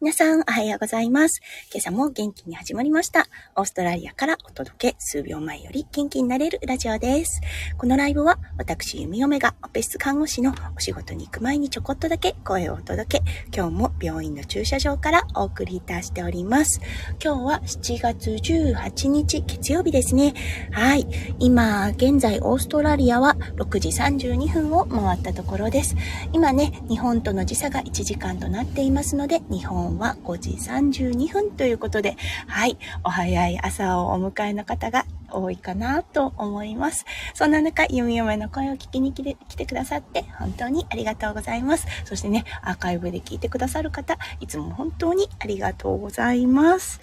[0.00, 1.40] 皆さん、おはようございます。
[1.74, 3.26] 今朝も元気に始まりました。
[3.56, 7.40] オーストラリアからお届け、数秒前より元気になれるラジオです。
[7.76, 16.80] このライブは、私、弓嫁がオペ室看護師のお仕事に行く前にちょこっとだけ声をお届け、今日も病院の駐車場からお送りいたしております。
[17.20, 20.32] 今日は7月18日月曜日ですね。
[20.70, 21.08] はい。
[21.40, 25.96] 今、現在、オーストラリアは6時32分を回ったところです。
[26.32, 32.16] 今ね、日本との時差が1時間となっていますので、日本は5時32分ということで、
[32.46, 37.06] はい、お早い朝をお迎えの方が多いかなと思います。
[37.34, 41.86] そんな中、ゆみゆめの声を聞きに来て来てくださって本当にありがとうございます。
[42.04, 47.00] そしてね、アーカイブで聞いてくださる方、いつも本当にありがとうございます。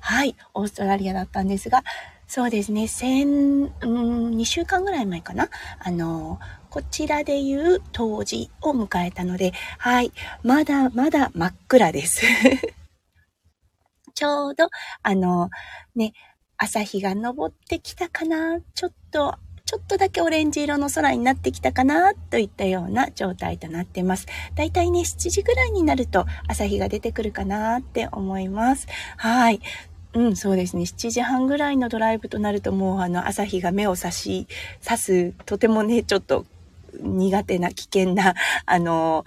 [0.00, 1.84] はい、オーストラリアだったんですが、
[2.28, 5.48] そうですね、先、うん、2週間ぐらい前かな。
[5.78, 12.20] あの、こちらでいう冬至を迎えたので、はい、まだまだ真っ暗です。
[14.14, 14.68] ちょうど、
[15.02, 15.48] あの、
[15.96, 16.12] ね、
[16.58, 24.26] 朝日が昇ってきたかな、ちょっと、ちょっとだけオレンジ色の空になってきたかな、といったような状態となってます。
[24.54, 28.86] だいたいね、7時ぐらいになると朝日が出てくるかなって思います。
[29.16, 29.60] はい。
[30.14, 30.82] うん、そうですね。
[30.82, 34.46] 7時半ぐらいのドライブとなるともうあの朝日が目を差し、
[34.82, 36.46] 刺す、とてもね、ちょっと
[37.00, 39.24] 苦手な危険な、 あの、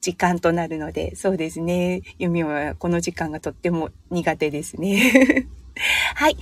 [0.00, 2.02] 時間となるので、そうですね。
[2.18, 5.46] 弓はこの時間がとっても苦手ですね。
[6.14, 6.36] はい。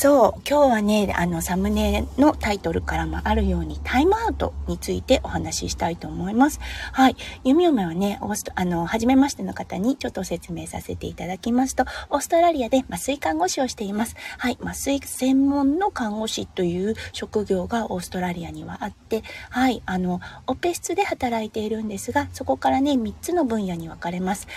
[0.00, 6.58] そう、今日はね、あの、サムネのタイトルからもあるように、タイムアウトについてお話ししたいと思います。
[6.92, 7.16] はい。
[7.44, 14.16] 弓嫁はね、オースト、あの、初めましての方にちょっと説明させていただきますと、オーストラリアで麻酔看護師をしています。
[14.38, 14.56] はい。
[14.62, 19.82] 麻酔専門の看護師という職業がオーストラリアにはあって、はい。
[19.84, 24.48] あの、オペ室で働いているんですが、そこからね、3つの分野に分かれます。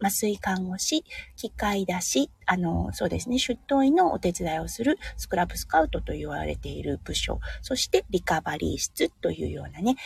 [0.00, 1.04] 麻酔看護師、
[1.36, 9.96] 機械出し、あの、そうですね、出頭医のお手伝いをするスクラブスカウトと言われている部署、そしてリカバリー室というようなね、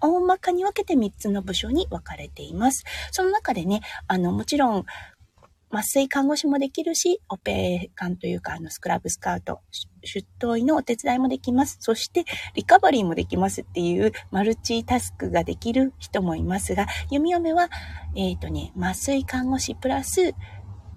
[0.00, 2.84] 大まかに分けて3つの部署に分かれています。
[3.10, 4.84] その中でね、あの、もちろん、
[5.70, 9.60] 麻酔看護師もできるし、オペ看というか、あの、スクラブスカウト、
[10.02, 11.78] 出頭医のお手伝いもできます。
[11.80, 17.68] そして、リカバリーもできますっていうマルチタスクができる人もいますが、弓嫁は、
[18.14, 20.34] えっ、ー、とね、麻酔看護師プラス、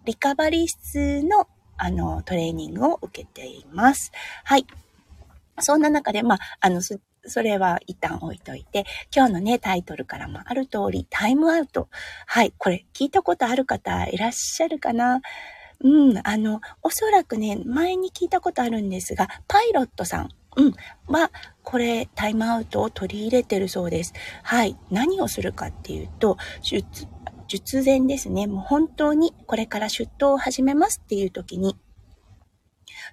[0.06, 4.12] リカバリー室の、あの、トレーニングを受けています。
[4.44, 4.66] はい。
[5.60, 6.82] そんな中で、まあ、あの、
[7.28, 11.90] それは一旦置いといて、今日のね、タイトルからもある通り、タイムアウト。
[12.26, 15.22] はい、これ聞いたことある方いらっしゃるかな？
[15.80, 20.74] うん、あの、おそらくね、前に聞いたことあるんですが、パイロットさん、うん、
[21.06, 24.14] は、これ、タイムアウトを取り入れてるそうです。
[24.42, 24.76] はい。
[24.90, 26.38] 何をするかっていうと、
[27.48, 28.48] 術前ですね。
[28.48, 31.78] もう本当にこれから出頭を始めますっていう時に、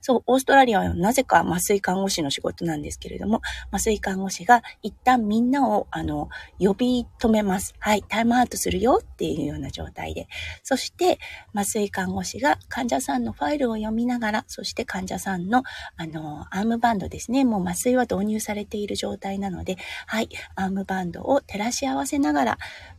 [0.00, 3.40] そう、オーストラリアはなぜか麻酔看護師の仕事なんですけれども、
[3.70, 6.28] 麻酔看護師が一旦みんなを、あの、
[6.58, 7.74] 呼び止めます。
[7.78, 10.28] はい、タイムアウトするよっていうような状態で。
[10.62, 11.18] そして、
[11.54, 15.62] 麻酔看護師が患者さんのファイルを読みながら、そして患者さんの、
[15.96, 17.44] あの、アームバンドですね。
[17.44, 22.58] もう麻酔は導入されている状態なので、はい、アームバンドを照らし合わせながら、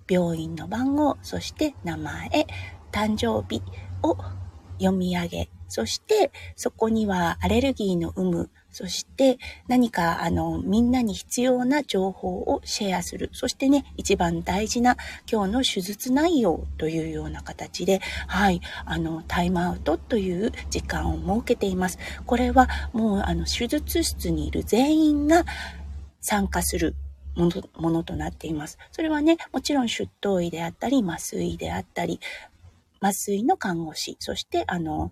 [0.10, 2.30] 病院の番号、そして名前、
[2.92, 3.62] 誕生日
[4.04, 4.18] を
[4.80, 9.38] 読み上げ、そして、そこにはアレルギーの有無、そして
[9.70, 13.30] 何かあのみんなに必要な情報をシェアする。
[13.32, 14.98] そしてね、一番大事な
[15.32, 22.00] 今日の手術内容というような形で、はい、あのタイムアウトという時間を設けています。
[22.26, 25.46] これはもうあの手術室にいる全員が
[26.20, 26.96] 参加する
[27.36, 28.78] ものものとなっています。
[28.92, 32.20] それはね、もちろん出頭医であったり、麻酔であったり、
[33.00, 35.12] 麻酔の看護師、そしてあの、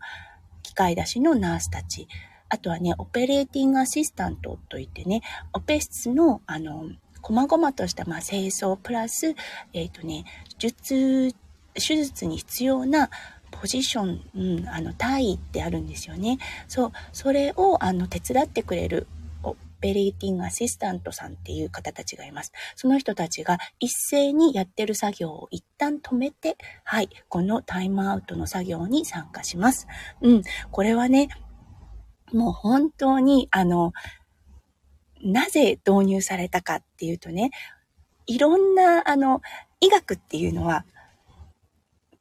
[0.73, 2.07] 機械出しのナースたち、
[2.49, 5.21] あとはね、オペレーティングアシスタントといってね、
[5.53, 6.89] オペ室の、あの、
[7.21, 9.35] 細々とした、まあ、清掃プラス、
[9.73, 10.25] えっ、ー、とね、
[10.57, 11.33] 術、
[11.75, 13.11] 手術に必要な
[13.51, 16.39] ポジション、うん、あの、体位ってあるんですよね。
[16.67, 19.05] そう、それを、あの、手伝ってくれる
[19.83, 22.53] ペレーティングアシスタントさんっていう方たちがいます。
[22.77, 29.87] その人たちが一斉にやってる作業を一旦止めて、はい、このタイムアウトの作業に参加します。
[30.21, 31.27] うん、これはね、
[32.31, 33.91] もう本当に、あの、
[35.21, 37.51] なぜ導入されたかっていうとね、
[38.25, 39.41] いろんな、あの、
[39.81, 40.85] 医学っていうのは、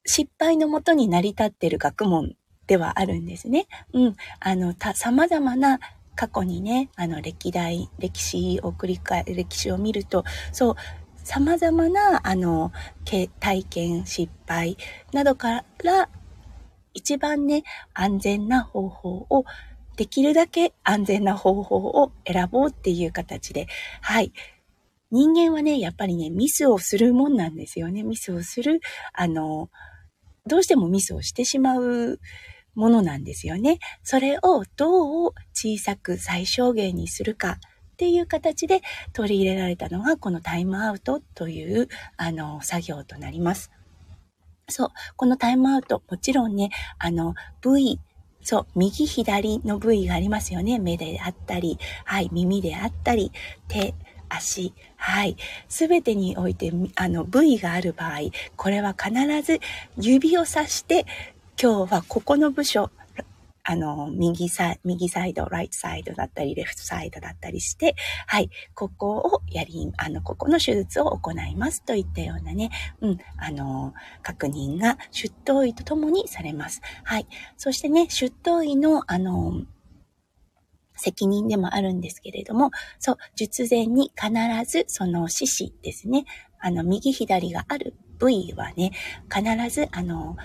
[0.05, 2.35] 失敗のもとに成り立ってる学問
[2.67, 3.67] ではあるんですね。
[3.93, 4.15] うん。
[4.41, 5.79] あの、た、様々な
[6.15, 10.75] 過去にね、あの歴代、歴史を繰り返、歴史を見ると、そう、
[11.23, 12.71] 様々な、あの、
[13.39, 14.77] 体験、失敗
[15.13, 16.09] などから
[16.93, 17.63] 一番ね、
[17.93, 19.45] 安全な方法を、
[19.95, 23.67] できるだけ安全な方法を選ぼうっていう形で、
[24.01, 24.33] はい。
[25.11, 28.01] 人間はね、やっぱりね、ミスをするもんなんですよね。
[28.01, 28.81] ミスをする、
[29.13, 29.69] あの、
[30.47, 32.19] どうしてもミスをしてしまう
[32.75, 33.79] ものなんですよね。
[34.03, 37.59] それをどう小さく最小限にするか
[37.93, 38.81] っていう形で
[39.13, 41.87] 取り入れられたのがこのタイムアウトという
[42.17, 43.71] あの作業となります。
[44.69, 44.89] そう。
[45.15, 47.99] このタイムアウト、もちろんね、あの、V、
[48.41, 50.79] そう、右左の部位がありますよね。
[50.79, 53.31] 目であったり、はい、耳であったり、
[53.67, 53.93] 手、
[54.29, 55.35] 足、はい。
[55.67, 58.19] すべてにおいて、あの、部位がある場合、
[58.55, 59.59] これは必ず
[59.97, 61.05] 指をさして、
[61.61, 62.91] 今日はここの部署、
[63.63, 67.95] あの、右サイ、右サイド、ライトサイドだったり、レフトサイドだったりして、
[68.27, 72.71] はい、ここをやり、あの、ここの手術を行いますといったようなね、
[73.01, 76.81] うん、あの、確認が出頭医とともにされます。
[77.03, 77.27] はい。
[77.55, 79.61] そしてね、出頭医の、あの、
[80.95, 84.31] 責任でもあるんですけれども、そう、術前に必
[84.69, 86.25] ずその獅子ですね、
[86.59, 88.91] あの、右左がある部位はね、
[89.33, 90.35] 必ず、あの、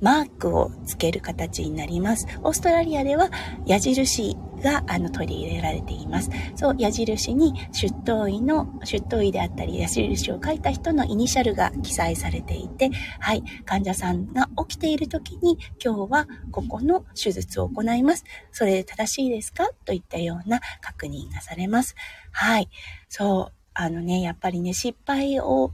[0.00, 2.26] マークをつける形になります。
[2.42, 3.30] オーストラリアでは
[3.66, 6.30] 矢印があの取り入れられています。
[6.54, 12.90] そう、矢印に出頭医の、出頭医であったり矢印を書いた人のイニシャルが記載されていて、
[13.20, 18.24] はい、患者さんが起きている時に今日はここの手術を行います。
[18.50, 19.68] それで正しいですか？
[19.84, 21.94] といったような確認がされます。
[22.32, 22.68] はい、
[23.08, 25.72] そう、あのね、やっぱりね、失敗を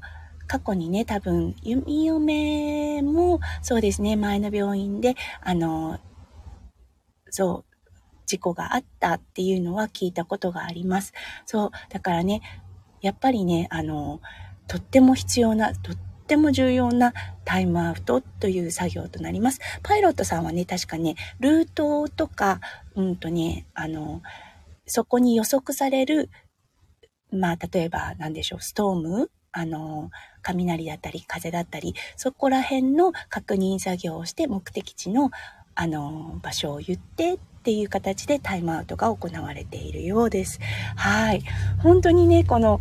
[0.53, 5.99] 過去にね、多分、弓嫁も、そうですね、前の病院で、あの、
[7.31, 7.91] そう、
[8.27, 11.15] 事故があったっていうのは聞いたことがあります。
[11.47, 12.43] そう、だからね、
[13.01, 14.21] やっぱりね、あの、
[14.69, 15.97] とっても必要な、とっ
[16.27, 17.15] ても重要な
[17.47, 19.61] タイムアウトという作業となります。
[19.83, 22.61] パイロットさんはね、確かね、ルートとか、
[22.95, 24.21] うんとね、あの、
[24.85, 26.29] そこに予測される、
[27.31, 30.11] まあ、例えば、何でしょう、ストームあの、
[30.43, 35.31] 雷だったり風だったり、そこら辺の確認作業をして目的地の
[35.75, 40.59] あの、場所を言ってっていう形でタイムアウトが行われているようです。
[40.97, 41.43] はい。
[41.79, 42.81] 本当にね、この、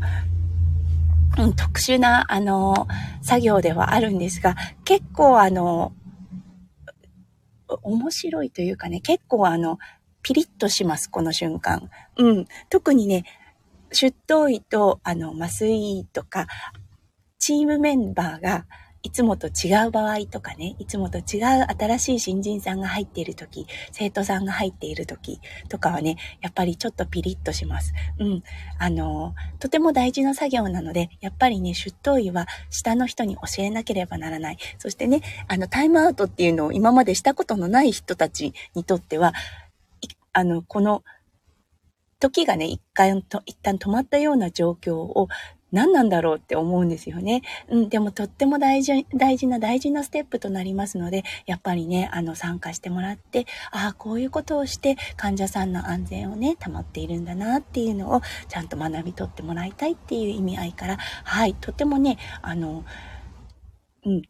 [1.37, 2.87] うん、特殊な、あの、
[3.21, 5.93] 作業ではあるんですが、結構あの、
[7.83, 9.79] 面白いというかね、結構あの、
[10.23, 11.89] ピリッとします、この瞬間。
[12.17, 12.47] うん。
[12.69, 13.23] 特にね、
[13.91, 16.47] 出頭医と、あの、麻酔医とか、
[17.39, 18.65] チームメンバーが、
[19.03, 25.39] いつもと違う場合とかね、いつもと違う新しい新人さんが入っている時、生徒さんが入っている時
[25.69, 27.93] とかはね、やっぱりちょっとピリッとします。
[28.19, 28.43] うん。
[28.77, 34.57] あの、とても大事な作業なので、やっぱりね、出頭医は下の人に教えなければならない。
[34.77, 39.33] そしてね、あの、タイムアウトっていうのを今までしたことのない人たちにとっては、
[40.33, 41.03] あの、この
[42.21, 45.27] 時がね、一回と、一旦止まったような状況を
[45.71, 47.41] 何なんだろうって思うんですよね。
[47.69, 62.83] うん、でもとっても大事、大事な大事なステップとなりますので、やっぱりね、あの、参加してもらって、ああ、こういうことをして患者さんの安全をね、保っているんだなっていうのをちゃんと学び取ってもらいたいっていう意味合いから、はい、とてもね、あの、
[64.05, 64.21] うん、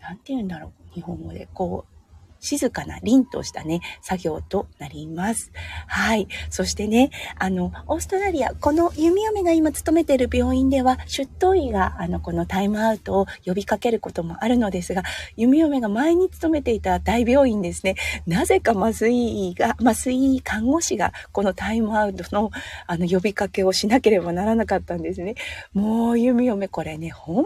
[0.00, 1.95] なんて言うんだろう、日本語で、こう、
[2.40, 5.52] 静かな凛としたね、作業となります。
[5.86, 6.28] はい。
[6.50, 15.02] そしてね、あの、オーストラリア、この弓嫁が今勤めている病院では、出頭医が、あの、このタイムアウトを呼びかけることもあるのですが、
[15.36, 22.50] 弓嫁が前に勤めていた大病院ですね、なぜか麻酔医が、麻酔看護師が、このタイムアウトの、
[22.86, 25.34] あの、呼びかけをしなければならなかったんですね。
[25.72, 27.44] もう、弓嫁、これね、本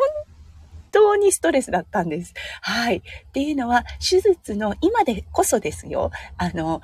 [0.91, 2.35] 当にストレスだったんです。
[2.63, 2.99] はい。
[2.99, 6.11] っていうのは、手術の今でこそですよ。
[6.37, 6.81] あの、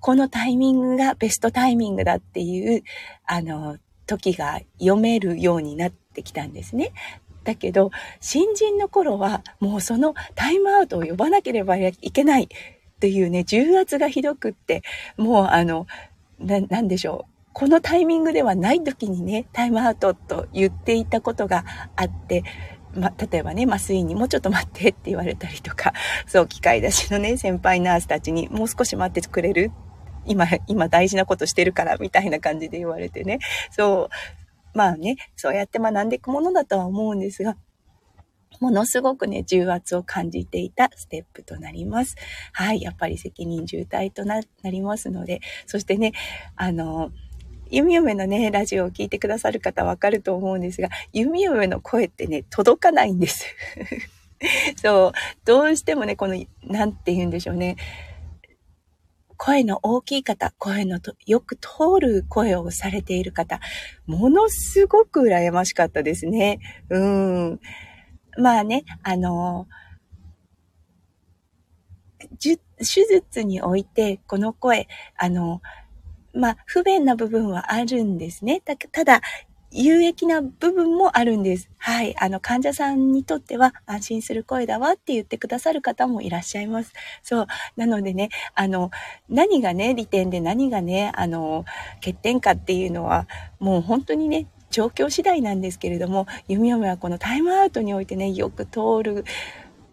[0.00, 2.82] このタイミングがベストタイミングだっていう、
[3.26, 6.92] あの、時が読めるようになってきたんですね。
[7.44, 12.48] だけど、新人の頃はもうそのタイムアウトを呼ばなければいけないっ
[13.00, 14.82] ていうね、重圧がひどくって、
[15.16, 15.86] もうあの、
[16.38, 17.32] な、なんでしょう。
[17.52, 21.64] このタイミングではない時にね、タイムアウトと言っていたことが
[21.96, 22.44] あって、
[22.94, 25.92] ま、例えばね、麻酔にもうちょっと待ってって言われたりとか、
[26.26, 29.70] そう、機械出しのね、先輩ナースたちにもう少し待ってくれる？
[30.26, 33.38] 今、今大事なことしてるから、みたいな感じで言われてね。
[33.70, 34.08] そ
[34.74, 37.56] う、まあね、そうやって学んでいくものだとは思うんですが、
[38.60, 42.14] ものすごくね、重圧を感じていたステップとなります。
[42.52, 46.12] はい、やっぱり責任重大となりますので、そしてね、
[46.54, 47.10] あの、
[47.72, 53.46] 弓嫁のね、ラジオを聞いてくださる方わかると思うんですが、弓嫁の声ってね、届かないんです。
[54.76, 55.12] そう、
[55.46, 57.76] どうしてもね、この、なんて言うんでしょうね。
[59.38, 63.58] 声の大きい方、声のとよく通る声をされている方、
[64.06, 66.60] ものすごく羨ましかったですね。
[66.90, 67.60] うん。
[68.36, 69.66] まあね、あの、
[72.38, 72.58] 手
[73.08, 75.62] 術において、この声、あの、
[76.34, 78.62] まあ、不便な部分はあるんですね。
[78.92, 79.20] ただ、
[79.74, 81.70] 有益な部分もあるんです。
[81.78, 82.14] はい。
[82.18, 86.92] あの、患者さんにとっては安心する声だわって言ってくださる方もいらっしゃいます。
[87.22, 87.46] そう。
[87.76, 88.90] なのでね、あの、
[89.30, 91.64] 何がね、利点で何がね、あの、
[91.96, 93.26] 欠点かっていうのは、
[93.60, 99.24] もう本当にね、状況次第なんですけれども、弓嫁はこのタイムアウトにおいてね、よく通る、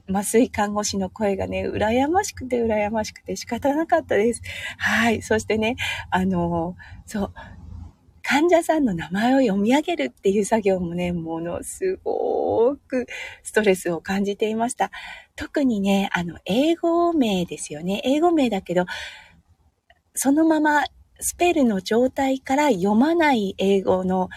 [0.09, 4.41] 麻酔看護師の声がね、羨ましくて羨ましくて仕方なかったです。
[4.77, 5.21] はい。
[5.21, 5.75] そしてね、
[6.09, 6.75] あの、
[7.05, 7.33] そう、
[8.23, 13.07] 患者さんの名前を読み上げるっていう作業もね、ものすごく
[13.43, 14.91] ストレスを感じていました。
[15.35, 18.01] 特にね、あの、英語名ですよね。
[18.03, 18.85] 英語名だけど、
[20.13, 20.83] そのまま
[21.19, 24.29] スペルの状態から読まない英語の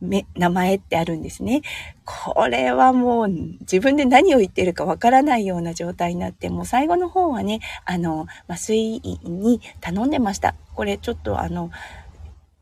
[0.00, 1.62] 名前ってあるんですね。
[2.04, 10.54] これはもう自分で何を言ってるかわからないような状態になって、もう最後の方はね、あの、麻酔に頼んでました。
[10.74, 11.70] これちょっとあの、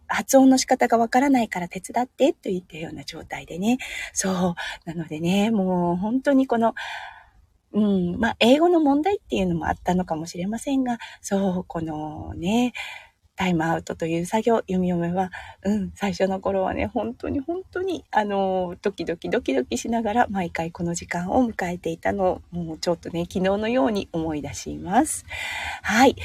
[0.07, 3.79] 発音の仕方がわからないから手伝ってと言ったような状態でね。
[4.13, 4.55] そう。
[4.85, 6.75] なのでね、もう本当にこの、
[7.73, 12.73] うん、まあ、英語の問題っていうのもあったのかもしれませんが、そう、このね、
[13.37, 15.31] タイムアウトという作業、読み読めは、
[15.65, 25.27] うん、最初の頃はね、本当に本当に、あの、ドキドキドキドキしながら、毎回この時間を迎えていたのを、もうちょっとね、昨日のように思い出します。
[25.83, 26.17] はい。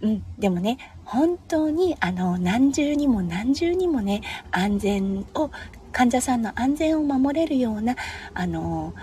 [0.00, 5.50] うん、でもね、本当にあの何重にも何重にもね、安全を、
[5.92, 7.94] 患者さんの安全を守れるような、
[8.34, 8.94] あの、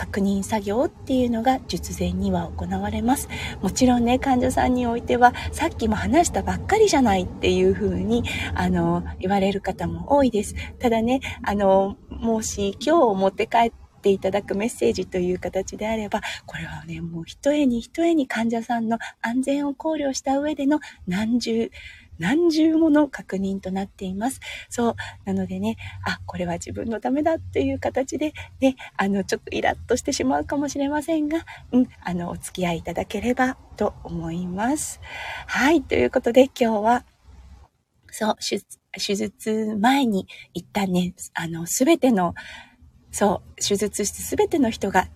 [0.00, 3.28] 確認作業っていうのが術前には行われます。
[3.60, 10.54] もちろんね、患者さんにおいては、さっきも話したばっかりじゃないっていうふうに、あの、言われる方も多いです。
[10.78, 21.70] ただね、あの、もし今日持って帰っていただくメッセージという形であれば、これはね、もう一重に一重に患者さんの安全を考慮した上での何重、
[22.20, 24.40] 何重もの確認となっています。
[24.68, 24.94] そう。
[25.24, 35.00] なのでね、あ、これは自分のためだっていう形で、ね、あの、ちょっとイラッとしてしまうかもしれませんが、うん、あの、お付き合いいただければと思います。
[35.46, 35.82] はい。
[35.82, 37.04] ということで今日は、
[38.10, 42.34] そう、手術前に一旦ね、あの、すべての
[43.12, 45.08] そう、手術室すべての人が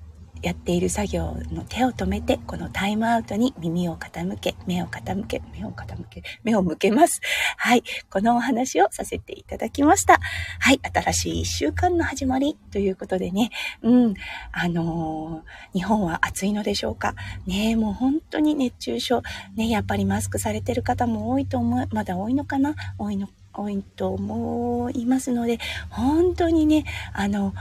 [0.45, 7.23] やっている作業の手を止めて、このタイムアウトに耳を傾け、目を傾け、目を傾け、目を向けます。
[7.57, 7.83] はい。
[8.11, 10.21] このお話をさせていただきました。
[10.59, 10.81] はい。
[10.83, 13.51] 新しい一週間の始まりということでね、
[13.83, 14.15] うん。
[14.53, 17.15] あのー、日本は暑いのでしょうか。
[17.47, 19.23] ねもう本当に熱中症。
[19.57, 22.75] ねやっぱりマスクされてる方も多いと思う、まだ多いのかな？
[22.99, 25.59] 多いの多いと思いますので、
[25.89, 27.55] 本当にね、あの、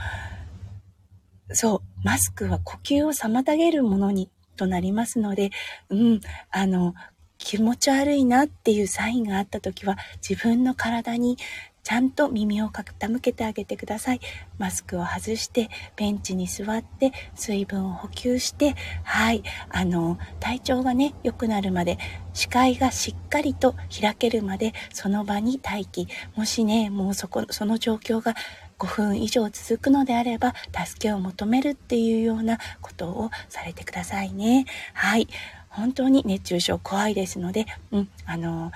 [1.50, 5.50] そう、マスクは呼吸を妨げるものにとなりますので、
[5.90, 6.20] うん、
[6.50, 6.94] あの、
[7.38, 11.36] 気持ち悪いなっていうサインがあった時は自分の体に
[11.84, 14.20] ちゃんと耳を傾けてあげてください。
[14.58, 21.98] マスクを外して、ベンチに座って、水分を補給して、はい、あの、体調がね、良くなるまで、
[22.32, 26.08] 視界がしっかりと開けるまで、その場に待機。
[26.34, 28.34] もしね、もうそこ、その状況が
[28.78, 30.54] 5分以上続くのであれば、
[30.86, 34.64] 助けを求めるっていうようなことをされてくださいね。
[34.94, 35.28] はい。
[35.68, 38.72] 本当に熱中症怖いですので、うん、あの、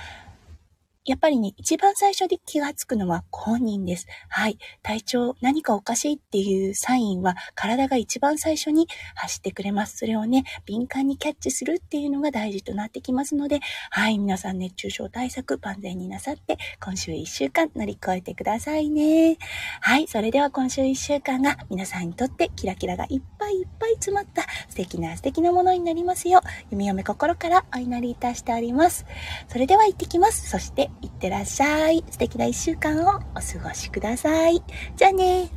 [1.08, 4.06] やっぱりね、一番最初に気がつくのはご本人です。
[4.28, 4.58] はい。
[4.82, 9.96] 体調何かおかしいっていうサインは体が一番最初に発してくれます。
[9.96, 13.60] それをね、敏感にキャッチするっていうのが大事となってきますので、
[13.90, 14.18] はい。
[14.18, 19.38] 皆さん熱中症対策万全になさって、今週1週間乗り越えてくださいね。
[19.80, 20.08] はい。
[20.08, 29.06] それでは今週1週間が皆さんにとってキラキラがいっぱいいっぱい詰まった素敵な素敵なものになりますよう、弓嫁心からお祈りいたしております。
[29.48, 30.50] それでは行ってきます。
[30.50, 32.04] そして、いってらっしゃい。
[32.10, 34.62] 素敵な一週間をお過ごしください。
[34.96, 35.50] じゃあね。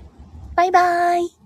[0.56, 1.41] バイバーイ。